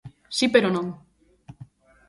Si 0.37 0.45
pero 0.53 0.69
non. 0.75 0.87